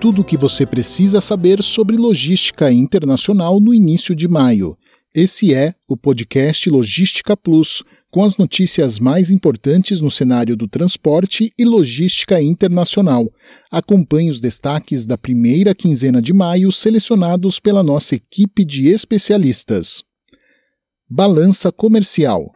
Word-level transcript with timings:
tudo 0.00 0.20
o 0.20 0.24
que 0.24 0.36
você 0.36 0.64
precisa 0.64 1.20
saber 1.20 1.60
sobre 1.60 1.96
logística 1.96 2.70
internacional 2.72 3.58
no 3.58 3.74
início 3.74 4.14
de 4.14 4.28
maio. 4.28 4.78
Esse 5.12 5.52
é 5.52 5.74
o 5.88 5.96
podcast 5.96 6.70
Logística 6.70 7.36
Plus, 7.36 7.82
com 8.10 8.22
as 8.22 8.36
notícias 8.36 9.00
mais 9.00 9.30
importantes 9.30 10.00
no 10.00 10.08
cenário 10.08 10.56
do 10.56 10.68
transporte 10.68 11.52
e 11.58 11.64
logística 11.64 12.40
internacional. 12.40 13.28
Acompanhe 13.72 14.30
os 14.30 14.40
destaques 14.40 15.04
da 15.04 15.18
primeira 15.18 15.74
quinzena 15.74 16.22
de 16.22 16.32
maio 16.32 16.70
selecionados 16.70 17.58
pela 17.58 17.82
nossa 17.82 18.14
equipe 18.14 18.64
de 18.64 18.88
especialistas. 18.88 20.04
Balança 21.10 21.72
comercial. 21.72 22.52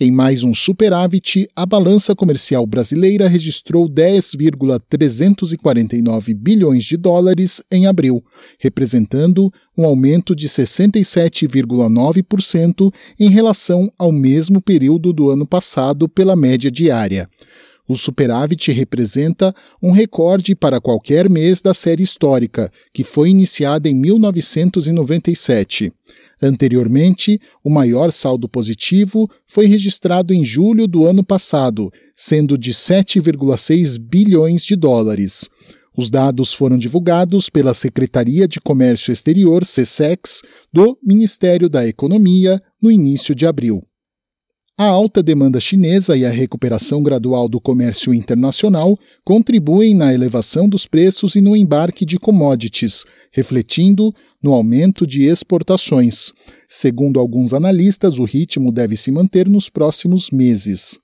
Em 0.00 0.12
mais 0.12 0.44
um 0.44 0.54
superávit, 0.54 1.48
a 1.56 1.66
balança 1.66 2.14
comercial 2.14 2.64
brasileira 2.64 3.26
registrou 3.26 3.88
10,349 3.88 6.34
bilhões 6.34 6.84
de 6.84 6.96
dólares 6.96 7.60
em 7.68 7.84
abril, 7.84 8.24
representando 8.60 9.52
um 9.76 9.84
aumento 9.84 10.36
de 10.36 10.48
67,9% 10.48 12.94
em 13.18 13.28
relação 13.28 13.92
ao 13.98 14.12
mesmo 14.12 14.62
período 14.62 15.12
do 15.12 15.30
ano 15.30 15.44
passado 15.44 16.08
pela 16.08 16.36
média 16.36 16.70
diária. 16.70 17.28
O 17.88 17.94
superávit 17.94 18.70
representa 18.70 19.54
um 19.82 19.90
recorde 19.90 20.54
para 20.54 20.78
qualquer 20.78 21.30
mês 21.30 21.62
da 21.62 21.72
série 21.72 22.02
histórica, 22.02 22.70
que 22.92 23.02
foi 23.02 23.30
iniciada 23.30 23.88
em 23.88 23.94
1997. 23.94 25.90
Anteriormente, 26.40 27.40
o 27.64 27.70
maior 27.70 28.12
saldo 28.12 28.46
positivo 28.46 29.26
foi 29.46 29.66
registrado 29.66 30.34
em 30.34 30.44
julho 30.44 30.86
do 30.86 31.06
ano 31.06 31.24
passado, 31.24 31.90
sendo 32.14 32.58
de 32.58 32.72
7,6 32.72 33.98
bilhões 33.98 34.62
de 34.64 34.76
dólares. 34.76 35.48
Os 35.96 36.10
dados 36.10 36.52
foram 36.52 36.76
divulgados 36.78 37.48
pela 37.50 37.74
Secretaria 37.74 38.46
de 38.46 38.60
Comércio 38.60 39.10
Exterior, 39.10 39.64
SESEX, 39.64 40.42
do 40.72 40.96
Ministério 41.02 41.68
da 41.68 41.84
Economia, 41.88 42.62
no 42.80 42.88
início 42.88 43.34
de 43.34 43.46
abril. 43.46 43.82
A 44.80 44.84
alta 44.84 45.24
demanda 45.24 45.58
chinesa 45.58 46.16
e 46.16 46.24
a 46.24 46.30
recuperação 46.30 47.02
gradual 47.02 47.48
do 47.48 47.60
comércio 47.60 48.14
internacional 48.14 48.96
contribuem 49.24 49.92
na 49.92 50.14
elevação 50.14 50.68
dos 50.68 50.86
preços 50.86 51.34
e 51.34 51.40
no 51.40 51.56
embarque 51.56 52.04
de 52.04 52.16
commodities, 52.16 53.04
refletindo 53.32 54.14
no 54.40 54.52
aumento 54.52 55.04
de 55.04 55.24
exportações. 55.24 56.32
Segundo 56.68 57.18
alguns 57.18 57.52
analistas, 57.52 58.20
o 58.20 58.24
ritmo 58.24 58.70
deve 58.70 58.96
se 58.96 59.10
manter 59.10 59.48
nos 59.48 59.68
próximos 59.68 60.30
meses. 60.30 61.00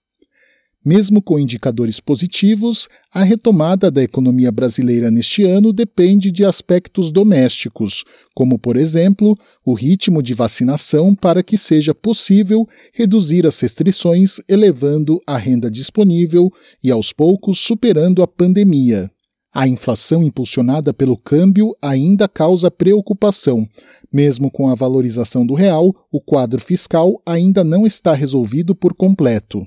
Mesmo 0.85 1.23
com 1.23 1.39
indicadores 1.39 1.99
positivos, 1.99 2.89
a 3.11 3.23
retomada 3.23 3.91
da 3.91 4.03
economia 4.03 4.53
brasileira 4.53 5.11
neste 5.11 5.43
ano 5.43 5.73
depende 5.73 6.31
de 6.31 6.45
aspectos 6.45 7.11
domésticos, 7.11 8.05
como, 8.35 8.59
por 8.59 8.77
exemplo, 8.77 9.35
o 9.65 9.73
ritmo 9.73 10.23
de 10.23 10.35
vacinação 10.35 11.15
para 11.15 11.43
que 11.43 11.57
seja 11.57 11.95
possível 11.95 12.69
reduzir 12.93 13.47
as 13.47 13.59
restrições, 13.59 14.43
elevando 14.47 15.19
a 15.27 15.39
renda 15.39 15.71
disponível 15.71 16.53
e, 16.83 16.91
aos 16.91 17.15
poucos, 17.15 17.61
superando 17.61 18.23
a 18.23 18.29
pandemia. 18.29 19.11
A 19.55 19.67
inflação 19.67 20.23
impulsionada 20.23 20.93
pelo 20.93 21.17
câmbio 21.17 21.75
ainda 21.81 22.29
causa 22.29 22.71
preocupação. 22.71 23.67
Mesmo 24.13 24.51
com 24.51 24.69
a 24.69 24.75
valorização 24.75 25.47
do 25.47 25.55
real, 25.55 25.95
o 26.13 26.21
quadro 26.21 26.61
fiscal 26.61 27.23
ainda 27.25 27.65
não 27.65 27.87
está 27.87 28.13
resolvido 28.13 28.75
por 28.75 28.93
completo 28.93 29.67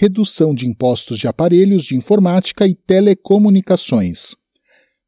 redução 0.00 0.54
de 0.54 0.64
impostos 0.64 1.18
de 1.18 1.26
aparelhos 1.26 1.84
de 1.84 1.96
informática 1.96 2.64
e 2.68 2.72
telecomunicações. 2.72 4.36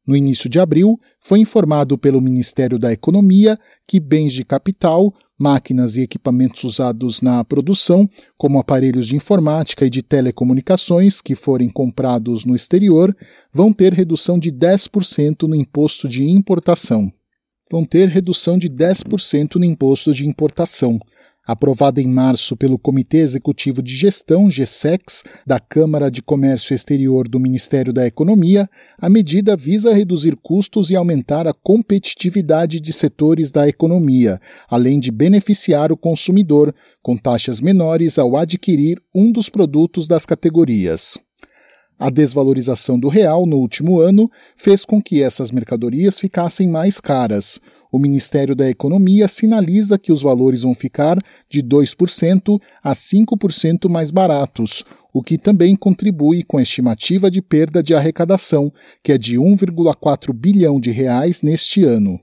No 0.05 0.17
início 0.17 0.49
de 0.49 0.59
abril, 0.59 0.99
foi 1.17 1.39
informado 1.39 1.97
pelo 1.97 2.19
Ministério 2.19 2.77
da 2.77 2.91
Economia 2.91 3.57
que 3.87 4.01
bens 4.01 4.33
de 4.33 4.43
capital, 4.43 5.13
máquinas 5.39 5.95
e 5.95 6.01
equipamentos 6.01 6.65
usados 6.65 7.21
na 7.21 7.41
produção, 7.45 8.05
como 8.37 8.59
aparelhos 8.59 9.07
de 9.07 9.15
informática 9.15 9.85
e 9.85 9.89
de 9.89 10.01
telecomunicações 10.01 11.21
que 11.21 11.35
forem 11.35 11.69
comprados 11.69 12.43
no 12.43 12.53
exterior, 12.53 13.15
vão 13.49 13.71
ter 13.71 13.93
redução 13.93 14.37
de 14.37 14.51
10% 14.51 15.47
no 15.47 15.55
imposto 15.55 16.05
de 16.05 16.25
importação. 16.25 17.09
Vão 17.71 17.85
ter 17.85 18.09
redução 18.09 18.57
de 18.57 18.67
10% 18.67 19.55
no 19.55 19.63
imposto 19.63 20.13
de 20.13 20.27
importação, 20.27 20.99
Aprovada 21.45 21.99
em 21.99 22.07
março 22.07 22.55
pelo 22.55 22.77
Comitê 22.77 23.17
Executivo 23.17 23.81
de 23.81 23.95
Gestão, 23.95 24.47
GSEX, 24.47 25.23
da 25.45 25.59
Câmara 25.59 26.11
de 26.11 26.21
Comércio 26.21 26.75
Exterior 26.75 27.27
do 27.27 27.39
Ministério 27.39 27.91
da 27.91 28.05
Economia, 28.05 28.69
a 28.99 29.09
medida 29.09 29.57
visa 29.57 29.91
reduzir 29.91 30.35
custos 30.35 30.91
e 30.91 30.95
aumentar 30.95 31.47
a 31.47 31.53
competitividade 31.53 32.79
de 32.79 32.93
setores 32.93 33.51
da 33.51 33.67
economia, 33.67 34.39
além 34.69 34.99
de 34.99 35.09
beneficiar 35.09 35.91
o 35.91 35.97
consumidor, 35.97 36.75
com 37.01 37.17
taxas 37.17 37.59
menores 37.59 38.19
ao 38.19 38.37
adquirir 38.37 39.01
um 39.13 39.31
dos 39.31 39.49
produtos 39.49 40.07
das 40.07 40.27
categorias. 40.27 41.17
A 42.01 42.09
desvalorização 42.09 42.99
do 42.99 43.07
real 43.07 43.45
no 43.45 43.57
último 43.57 43.99
ano 43.99 44.27
fez 44.57 44.83
com 44.83 44.99
que 44.99 45.21
essas 45.21 45.51
mercadorias 45.51 46.19
ficassem 46.19 46.67
mais 46.67 46.99
caras. 46.99 47.61
O 47.91 47.99
Ministério 47.99 48.55
da 48.55 48.67
Economia 48.67 49.27
sinaliza 49.27 49.99
que 49.99 50.11
os 50.11 50.23
valores 50.23 50.63
vão 50.63 50.73
ficar 50.73 51.19
de 51.47 51.61
2% 51.61 52.59
a 52.83 52.95
5% 52.95 53.87
mais 53.87 54.09
baratos, 54.09 54.83
o 55.13 55.21
que 55.21 55.37
também 55.37 55.75
contribui 55.75 56.41
com 56.41 56.57
a 56.57 56.63
estimativa 56.63 57.29
de 57.29 57.39
perda 57.39 57.83
de 57.83 57.93
arrecadação, 57.93 58.73
que 59.03 59.11
é 59.11 59.17
de 59.19 59.35
1,4 59.35 60.33
bilhão 60.33 60.79
de 60.79 60.89
reais 60.89 61.43
neste 61.43 61.83
ano. 61.83 62.19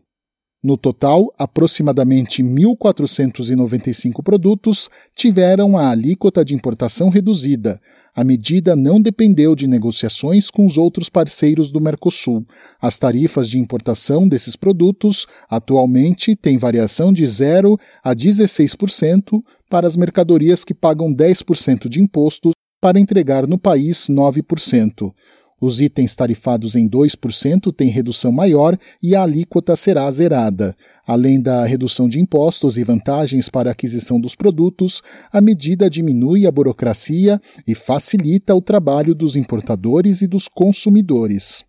No 0.60 0.76
total, 0.76 1.32
aproximadamente 1.38 2.42
1.495 2.42 4.24
produtos 4.24 4.90
tiveram 5.14 5.78
a 5.78 5.90
alíquota 5.90 6.44
de 6.44 6.52
importação 6.52 7.10
reduzida. 7.10 7.80
A 8.12 8.24
medida 8.24 8.74
não 8.74 9.00
dependeu 9.00 9.54
de 9.54 9.68
negociações 9.68 10.50
com 10.50 10.66
os 10.66 10.76
outros 10.76 11.08
parceiros 11.08 11.70
do 11.70 11.80
Mercosul. 11.80 12.44
As 12.82 12.98
tarifas 12.98 13.48
de 13.48 13.56
importação 13.56 14.26
desses 14.26 14.56
produtos 14.56 15.26
atualmente 15.48 16.34
têm 16.34 16.58
variação 16.58 17.12
de 17.12 17.24
0 17.24 17.78
a 18.02 18.12
16% 18.12 19.40
para 19.70 19.86
as 19.86 19.94
mercadorias 19.94 20.64
que 20.64 20.74
pagam 20.74 21.14
10% 21.14 21.88
de 21.88 22.00
imposto 22.00 22.50
para 22.80 22.98
entregar 22.98 23.46
no 23.46 23.58
país 23.58 24.08
9%. 24.08 25.12
Os 25.60 25.80
itens 25.80 26.14
tarifados 26.14 26.76
em 26.76 26.88
2% 26.88 27.72
têm 27.74 27.88
redução 27.88 28.30
maior 28.30 28.78
e 29.02 29.16
a 29.16 29.22
alíquota 29.24 29.74
será 29.74 30.08
zerada. 30.10 30.76
Além 31.04 31.40
da 31.40 31.64
redução 31.64 32.08
de 32.08 32.20
impostos 32.20 32.78
e 32.78 32.84
vantagens 32.84 33.48
para 33.48 33.70
a 33.70 33.72
aquisição 33.72 34.20
dos 34.20 34.36
produtos, 34.36 35.02
a 35.32 35.40
medida 35.40 35.90
diminui 35.90 36.46
a 36.46 36.52
burocracia 36.52 37.40
e 37.66 37.74
facilita 37.74 38.54
o 38.54 38.62
trabalho 38.62 39.14
dos 39.14 39.34
importadores 39.34 40.22
e 40.22 40.28
dos 40.28 40.46
consumidores. 40.46 41.64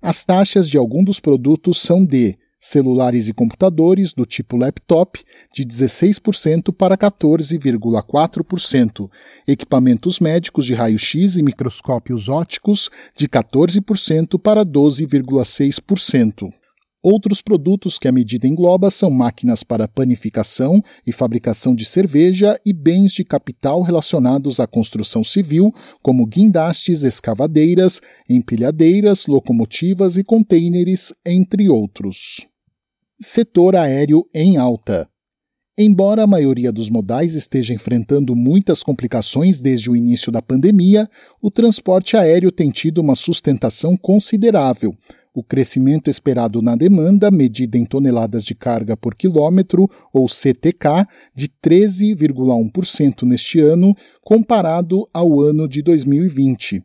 As 0.00 0.24
taxas 0.24 0.68
de 0.68 0.78
algum 0.78 1.02
dos 1.02 1.18
produtos 1.18 1.80
são 1.80 2.04
de 2.04 2.38
celulares 2.66 3.28
e 3.28 3.32
computadores 3.32 4.12
do 4.12 4.26
tipo 4.26 4.56
laptop 4.56 5.22
de 5.54 5.64
16% 5.64 6.74
para 6.74 6.98
14,4%, 6.98 9.08
equipamentos 9.46 10.18
médicos 10.18 10.66
de 10.66 10.74
raio-x 10.74 11.36
e 11.36 11.42
microscópios 11.42 12.28
ópticos 12.28 12.90
de 13.16 13.28
14% 13.28 14.36
para 14.40 14.66
12,6%. 14.66 16.50
Outros 17.08 17.40
produtos 17.40 18.00
que 18.00 18.08
a 18.08 18.12
medida 18.12 18.48
engloba 18.48 18.90
são 18.90 19.10
máquinas 19.10 19.62
para 19.62 19.86
panificação 19.86 20.82
e 21.06 21.12
fabricação 21.12 21.72
de 21.72 21.84
cerveja 21.84 22.60
e 22.66 22.72
bens 22.72 23.12
de 23.12 23.22
capital 23.22 23.80
relacionados 23.82 24.58
à 24.58 24.66
construção 24.66 25.22
civil, 25.22 25.72
como 26.02 26.26
guindastes, 26.26 27.04
escavadeiras, 27.04 28.00
empilhadeiras, 28.28 29.28
locomotivas 29.28 30.16
e 30.16 30.24
contêineres, 30.24 31.14
entre 31.24 31.68
outros. 31.68 32.44
Setor 33.18 33.76
aéreo 33.76 34.28
em 34.34 34.58
alta. 34.58 35.08
Embora 35.78 36.24
a 36.24 36.26
maioria 36.26 36.70
dos 36.70 36.90
modais 36.90 37.34
esteja 37.34 37.72
enfrentando 37.72 38.36
muitas 38.36 38.82
complicações 38.82 39.58
desde 39.58 39.90
o 39.90 39.96
início 39.96 40.30
da 40.30 40.42
pandemia, 40.42 41.08
o 41.42 41.50
transporte 41.50 42.14
aéreo 42.14 42.52
tem 42.52 42.70
tido 42.70 42.98
uma 42.98 43.16
sustentação 43.16 43.96
considerável. 43.96 44.94
O 45.34 45.42
crescimento 45.42 46.10
esperado 46.10 46.60
na 46.60 46.76
demanda, 46.76 47.30
medida 47.30 47.78
em 47.78 47.86
toneladas 47.86 48.44
de 48.44 48.54
carga 48.54 48.94
por 48.98 49.14
quilômetro, 49.14 49.88
ou 50.12 50.28
CTK, 50.28 51.06
de 51.34 51.48
13,1% 51.64 53.22
neste 53.22 53.60
ano, 53.60 53.94
comparado 54.22 55.08
ao 55.10 55.40
ano 55.40 55.66
de 55.66 55.80
2020. 55.80 56.82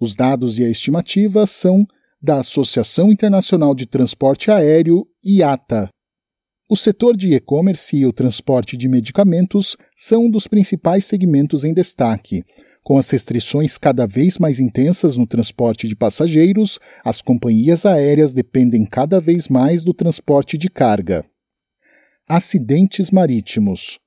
Os 0.00 0.16
dados 0.16 0.58
e 0.58 0.64
a 0.64 0.68
estimativa 0.68 1.46
são 1.46 1.86
da 2.20 2.40
Associação 2.40 3.12
Internacional 3.12 3.74
de 3.74 3.86
Transporte 3.86 4.50
Aéreo, 4.50 5.06
IATA. 5.24 5.88
O 6.70 6.76
setor 6.76 7.16
de 7.16 7.32
e-commerce 7.32 7.96
e 7.96 8.04
o 8.04 8.12
transporte 8.12 8.76
de 8.76 8.88
medicamentos 8.88 9.74
são 9.96 10.26
um 10.26 10.30
dos 10.30 10.46
principais 10.46 11.06
segmentos 11.06 11.64
em 11.64 11.72
destaque. 11.72 12.42
Com 12.82 12.98
as 12.98 13.08
restrições 13.08 13.78
cada 13.78 14.06
vez 14.06 14.36
mais 14.36 14.60
intensas 14.60 15.16
no 15.16 15.26
transporte 15.26 15.88
de 15.88 15.96
passageiros, 15.96 16.78
as 17.02 17.22
companhias 17.22 17.86
aéreas 17.86 18.34
dependem 18.34 18.84
cada 18.84 19.18
vez 19.18 19.48
mais 19.48 19.82
do 19.82 19.94
transporte 19.94 20.58
de 20.58 20.68
carga. 20.68 21.24
Acidentes 22.28 23.10
marítimos. 23.10 23.98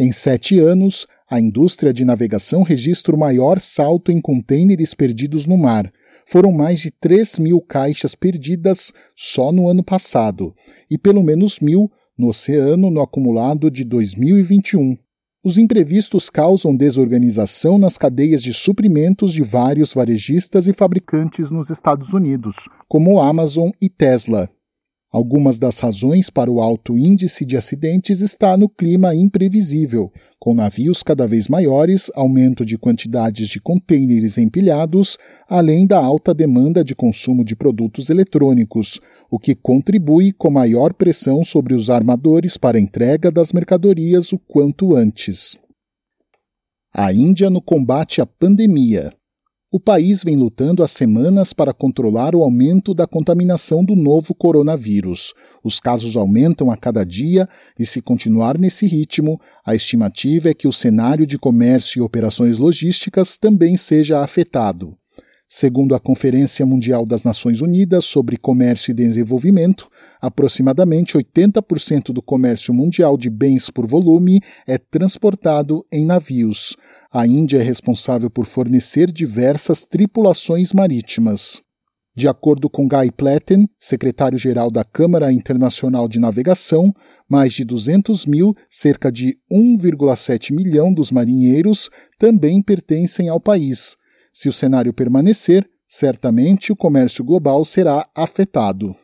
Em 0.00 0.12
sete 0.12 0.60
anos, 0.60 1.08
a 1.28 1.40
indústria 1.40 1.92
de 1.92 2.04
navegação 2.04 2.62
registra 2.62 3.16
o 3.16 3.18
maior 3.18 3.58
salto 3.58 4.12
em 4.12 4.20
contêineres 4.20 4.94
perdidos 4.94 5.44
no 5.44 5.58
mar. 5.58 5.92
Foram 6.24 6.52
mais 6.52 6.78
de 6.78 6.92
3 6.92 7.40
mil 7.40 7.60
caixas 7.60 8.14
perdidas 8.14 8.92
só 9.16 9.50
no 9.50 9.66
ano 9.68 9.82
passado, 9.82 10.54
e 10.88 10.96
pelo 10.96 11.20
menos 11.20 11.58
mil 11.58 11.90
no 12.16 12.28
oceano 12.28 12.92
no 12.92 13.00
acumulado 13.00 13.68
de 13.68 13.82
2021. 13.82 14.96
Os 15.44 15.58
imprevistos 15.58 16.30
causam 16.30 16.76
desorganização 16.76 17.76
nas 17.76 17.98
cadeias 17.98 18.40
de 18.40 18.54
suprimentos 18.54 19.32
de 19.32 19.42
vários 19.42 19.92
varejistas 19.92 20.68
e 20.68 20.72
fabricantes 20.72 21.50
nos 21.50 21.70
Estados 21.70 22.12
Unidos, 22.12 22.54
como 22.86 23.20
Amazon 23.20 23.70
e 23.82 23.88
Tesla. 23.88 24.48
Algumas 25.10 25.58
das 25.58 25.80
razões 25.80 26.28
para 26.28 26.50
o 26.50 26.60
alto 26.60 26.98
índice 26.98 27.46
de 27.46 27.56
acidentes 27.56 28.20
está 28.20 28.58
no 28.58 28.68
clima 28.68 29.14
imprevisível, 29.14 30.12
com 30.38 30.52
navios 30.52 31.02
cada 31.02 31.26
vez 31.26 31.48
maiores, 31.48 32.10
aumento 32.14 32.62
de 32.62 32.76
quantidades 32.76 33.48
de 33.48 33.58
contêineres 33.58 34.36
empilhados, 34.36 35.16
além 35.48 35.86
da 35.86 35.98
alta 35.98 36.34
demanda 36.34 36.84
de 36.84 36.94
consumo 36.94 37.42
de 37.42 37.56
produtos 37.56 38.10
eletrônicos, 38.10 39.00
o 39.30 39.38
que 39.38 39.54
contribui 39.54 40.30
com 40.30 40.50
maior 40.50 40.92
pressão 40.92 41.42
sobre 41.42 41.74
os 41.74 41.88
armadores 41.88 42.58
para 42.58 42.76
a 42.76 42.80
entrega 42.80 43.30
das 43.30 43.54
mercadorias 43.54 44.30
o 44.34 44.38
quanto 44.38 44.94
antes. 44.94 45.58
A 46.94 47.14
Índia 47.14 47.48
no 47.48 47.62
combate 47.62 48.20
à 48.20 48.26
pandemia. 48.26 49.17
O 49.70 49.78
país 49.78 50.24
vem 50.24 50.34
lutando 50.34 50.82
há 50.82 50.88
semanas 50.88 51.52
para 51.52 51.74
controlar 51.74 52.34
o 52.34 52.42
aumento 52.42 52.94
da 52.94 53.06
contaminação 53.06 53.84
do 53.84 53.94
novo 53.94 54.34
coronavírus. 54.34 55.34
Os 55.62 55.78
casos 55.78 56.16
aumentam 56.16 56.70
a 56.70 56.76
cada 56.76 57.04
dia 57.04 57.46
e, 57.78 57.84
se 57.84 58.00
continuar 58.00 58.56
nesse 58.56 58.86
ritmo, 58.86 59.38
a 59.62 59.74
estimativa 59.74 60.48
é 60.48 60.54
que 60.54 60.66
o 60.66 60.72
cenário 60.72 61.26
de 61.26 61.36
comércio 61.36 61.98
e 61.98 62.02
operações 62.02 62.56
logísticas 62.56 63.36
também 63.36 63.76
seja 63.76 64.22
afetado. 64.22 64.96
Segundo 65.50 65.94
a 65.94 65.98
Conferência 65.98 66.66
Mundial 66.66 67.06
das 67.06 67.24
Nações 67.24 67.62
Unidas 67.62 68.04
sobre 68.04 68.36
Comércio 68.36 68.90
e 68.90 68.94
Desenvolvimento, 68.94 69.88
aproximadamente 70.20 71.16
80% 71.16 72.12
do 72.12 72.20
comércio 72.20 72.74
mundial 72.74 73.16
de 73.16 73.30
bens 73.30 73.70
por 73.70 73.86
volume 73.86 74.40
é 74.66 74.76
transportado 74.76 75.86
em 75.90 76.04
navios. 76.04 76.76
A 77.10 77.26
Índia 77.26 77.56
é 77.56 77.62
responsável 77.62 78.28
por 78.28 78.44
fornecer 78.44 79.10
diversas 79.10 79.86
tripulações 79.86 80.74
marítimas. 80.74 81.62
De 82.14 82.28
acordo 82.28 82.68
com 82.68 82.86
Guy 82.86 83.10
Platten, 83.16 83.66
secretário-geral 83.80 84.70
da 84.70 84.84
Câmara 84.84 85.32
Internacional 85.32 86.06
de 86.08 86.18
Navegação, 86.18 86.92
mais 87.26 87.54
de 87.54 87.64
200 87.64 88.26
mil, 88.26 88.52
cerca 88.68 89.10
de 89.10 89.38
1,7 89.50 90.52
milhão 90.54 90.92
dos 90.92 91.10
marinheiros, 91.10 91.88
também 92.18 92.60
pertencem 92.60 93.30
ao 93.30 93.40
país. 93.40 93.96
Se 94.40 94.48
o 94.48 94.52
cenário 94.52 94.92
permanecer, 94.92 95.68
certamente 95.88 96.70
o 96.70 96.76
comércio 96.76 97.24
global 97.24 97.64
será 97.64 98.08
afetado. 98.14 98.94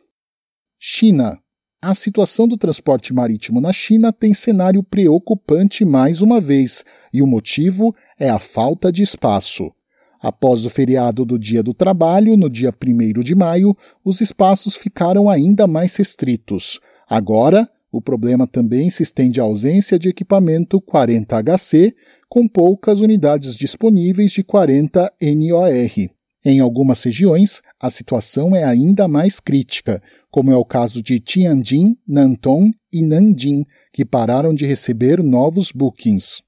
China. 0.78 1.36
A 1.82 1.92
situação 1.92 2.46
do 2.46 2.56
transporte 2.56 3.12
marítimo 3.12 3.60
na 3.60 3.72
China 3.72 4.12
tem 4.12 4.32
cenário 4.32 4.80
preocupante 4.80 5.84
mais 5.84 6.22
uma 6.22 6.40
vez, 6.40 6.84
e 7.12 7.20
o 7.20 7.26
motivo 7.26 7.92
é 8.16 8.30
a 8.30 8.38
falta 8.38 8.92
de 8.92 9.02
espaço. 9.02 9.72
Após 10.20 10.64
o 10.64 10.70
feriado 10.70 11.24
do 11.24 11.36
Dia 11.36 11.64
do 11.64 11.74
Trabalho, 11.74 12.36
no 12.36 12.48
dia 12.48 12.72
1 12.72 13.20
de 13.20 13.34
maio, 13.34 13.76
os 14.04 14.20
espaços 14.20 14.76
ficaram 14.76 15.28
ainda 15.28 15.66
mais 15.66 15.96
restritos. 15.96 16.78
Agora, 17.08 17.68
o 17.96 18.02
problema 18.02 18.44
também 18.44 18.90
se 18.90 19.04
estende 19.04 19.40
à 19.40 19.44
ausência 19.44 19.96
de 19.96 20.08
equipamento 20.08 20.80
40HC, 20.80 21.94
com 22.28 22.48
poucas 22.48 22.98
unidades 22.98 23.54
disponíveis 23.54 24.32
de 24.32 24.42
40 24.42 25.12
NOR. 25.22 26.10
Em 26.44 26.58
algumas 26.58 27.04
regiões, 27.04 27.62
a 27.80 27.88
situação 27.88 28.54
é 28.54 28.64
ainda 28.64 29.06
mais 29.06 29.38
crítica, 29.38 30.02
como 30.28 30.50
é 30.50 30.56
o 30.56 30.64
caso 30.64 31.00
de 31.00 31.20
Tianjin, 31.20 31.96
Nantong 32.06 32.72
e 32.92 33.00
Nanjing, 33.00 33.64
que 33.92 34.04
pararam 34.04 34.52
de 34.52 34.66
receber 34.66 35.22
novos 35.22 35.70
bookings. 35.70 36.42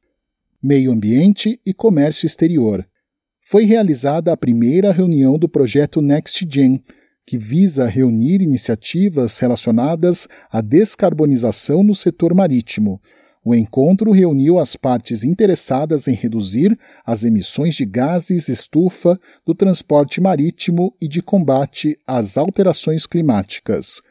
Meio 0.60 0.90
Ambiente 0.90 1.60
e 1.64 1.72
Comércio 1.72 2.26
Exterior. 2.26 2.84
Foi 3.40 3.64
realizada 3.64 4.32
a 4.32 4.36
primeira 4.36 4.90
reunião 4.90 5.38
do 5.38 5.48
projeto 5.48 6.02
NextGen, 6.02 6.82
que 7.26 7.36
visa 7.36 7.86
reunir 7.86 8.40
iniciativas 8.40 9.38
relacionadas 9.40 10.28
à 10.50 10.60
descarbonização 10.60 11.82
no 11.82 11.94
setor 11.94 12.32
marítimo. 12.32 13.00
O 13.44 13.54
encontro 13.54 14.10
reuniu 14.10 14.58
as 14.58 14.74
partes 14.74 15.22
interessadas 15.22 16.08
em 16.08 16.14
reduzir 16.14 16.76
as 17.04 17.24
emissões 17.24 17.74
de 17.74 17.84
gases 17.84 18.48
estufa 18.48 19.18
do 19.44 19.54
transporte 19.54 20.20
marítimo 20.20 20.94
e 21.00 21.06
de 21.06 21.22
combate 21.22 21.96
às 22.06 22.36
alterações 22.36 23.06
climáticas. 23.06 24.02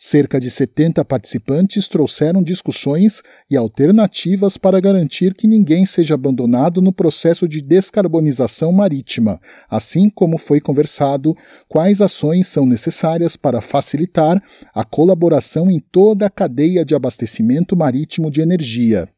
Cerca 0.00 0.38
de 0.38 0.48
70 0.48 1.04
participantes 1.04 1.88
trouxeram 1.88 2.40
discussões 2.40 3.20
e 3.50 3.56
alternativas 3.56 4.56
para 4.56 4.78
garantir 4.78 5.34
que 5.34 5.48
ninguém 5.48 5.84
seja 5.84 6.14
abandonado 6.14 6.80
no 6.80 6.92
processo 6.92 7.48
de 7.48 7.60
descarbonização 7.60 8.70
marítima, 8.70 9.40
assim 9.68 10.08
como 10.08 10.38
foi 10.38 10.60
conversado 10.60 11.34
quais 11.68 12.00
ações 12.00 12.46
são 12.46 12.64
necessárias 12.64 13.36
para 13.36 13.60
facilitar 13.60 14.40
a 14.72 14.84
colaboração 14.84 15.68
em 15.68 15.80
toda 15.80 16.26
a 16.26 16.30
cadeia 16.30 16.84
de 16.84 16.94
abastecimento 16.94 17.76
marítimo 17.76 18.30
de 18.30 18.40
energia. 18.40 19.08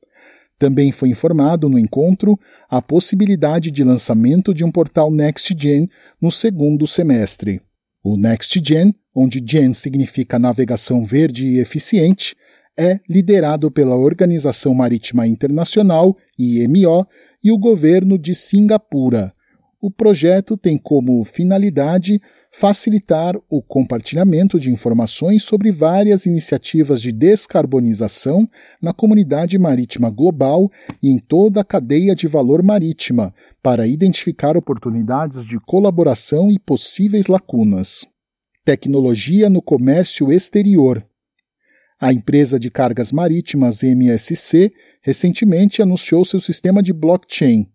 Também 0.58 0.92
foi 0.92 1.10
informado 1.10 1.68
no 1.68 1.78
encontro 1.78 2.40
a 2.70 2.80
possibilidade 2.80 3.70
de 3.70 3.84
lançamento 3.84 4.54
de 4.54 4.64
um 4.64 4.72
portal 4.72 5.10
NextGen 5.10 5.86
no 6.18 6.30
segundo 6.30 6.86
semestre. 6.86 7.60
O 8.02 8.16
NextGen 8.16 8.92
onde 9.14 9.42
GEN 9.44 9.72
significa 9.72 10.38
navegação 10.38 11.04
verde 11.04 11.46
e 11.46 11.58
eficiente, 11.58 12.36
é 12.78 13.00
liderado 13.08 13.70
pela 13.70 13.96
Organização 13.96 14.72
Marítima 14.72 15.26
Internacional, 15.26 16.16
IMO, 16.38 17.06
e 17.42 17.52
o 17.52 17.58
governo 17.58 18.16
de 18.16 18.34
Singapura. 18.34 19.32
O 19.82 19.90
projeto 19.90 20.58
tem 20.58 20.76
como 20.76 21.24
finalidade 21.24 22.20
facilitar 22.52 23.34
o 23.48 23.62
compartilhamento 23.62 24.60
de 24.60 24.70
informações 24.70 25.42
sobre 25.42 25.70
várias 25.70 26.26
iniciativas 26.26 27.00
de 27.00 27.10
descarbonização 27.10 28.46
na 28.82 28.92
comunidade 28.92 29.58
marítima 29.58 30.10
global 30.10 30.70
e 31.02 31.08
em 31.08 31.18
toda 31.18 31.62
a 31.62 31.64
cadeia 31.64 32.14
de 32.14 32.28
valor 32.28 32.62
marítima, 32.62 33.32
para 33.62 33.86
identificar 33.86 34.54
oportunidades 34.54 35.46
de 35.46 35.58
colaboração 35.58 36.50
e 36.50 36.58
possíveis 36.58 37.26
lacunas. 37.26 38.06
Tecnologia 38.62 39.48
no 39.48 39.62
comércio 39.62 40.30
exterior. 40.30 41.02
A 41.98 42.12
empresa 42.12 42.60
de 42.60 42.70
cargas 42.70 43.12
marítimas 43.12 43.82
MSC 43.82 44.70
recentemente 45.00 45.80
anunciou 45.80 46.22
seu 46.22 46.38
sistema 46.38 46.82
de 46.82 46.92
blockchain. 46.92 47.66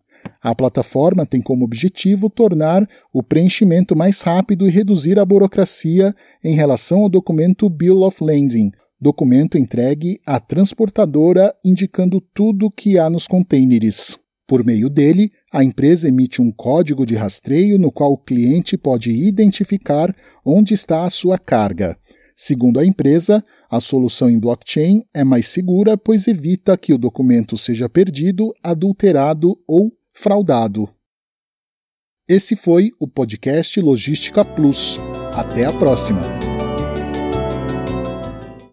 A 0.42 0.54
plataforma 0.54 1.26
tem 1.26 1.42
como 1.42 1.66
objetivo 1.66 2.30
tornar 2.30 2.88
o 3.12 3.24
preenchimento 3.24 3.96
mais 3.96 4.22
rápido 4.22 4.68
e 4.68 4.70
reduzir 4.70 5.18
a 5.18 5.26
burocracia 5.26 6.16
em 6.44 6.56
relação 6.56 7.00
ao 7.00 7.10
documento 7.10 7.70
Bill 7.70 8.02
of 8.04 8.24
Landing, 8.24 8.72
documento 9.00 9.58
entregue 9.58 10.20
à 10.26 10.40
transportadora 10.40 11.54
indicando 11.64 12.22
tudo 12.34 12.68
o 12.68 12.70
que 12.72 12.98
há 12.98 13.10
nos 13.10 13.28
contêineres. 13.28 14.18
Por 14.48 14.64
meio 14.64 14.90
dele, 14.90 15.32
a 15.52 15.64
empresa 15.64 16.08
emite 16.08 16.42
um 16.42 16.52
código 16.52 17.06
de 17.06 17.16
rastreio 17.16 17.80
no 17.80 17.92
qual 17.92 18.14
o 18.14 18.18
cliente 18.18 18.78
pode 18.78 19.10
identificar 19.12 20.16
onde 20.46 20.74
está 20.74 21.06
a 21.06 21.10
sua 21.10 21.40
carga. 21.40 21.98
Segundo 22.36 22.80
a 22.80 22.86
empresa, 22.86 23.44
a 23.70 23.80
solução 23.80 24.30
em 24.30 24.40
blockchain 24.40 25.04
é 25.14 25.24
mais 25.24 25.48
segura, 25.48 25.98
pois 25.98 26.28
evita 26.28 26.78
que 26.78 26.94
o 26.94 26.98
documento 26.98 27.58
seja 27.58 27.90
perdido, 27.90 28.54
adulterado 28.62 29.58
ou 29.68 29.92
fraudado. 30.16 30.90
Esse 32.28 32.56
foi 32.56 32.92
o 33.00 33.08
podcast 33.08 33.80
Logística 33.80 34.44
Plus. 34.44 34.98
Até 35.36 35.66
a 35.66 35.74
próxima! 35.78 36.22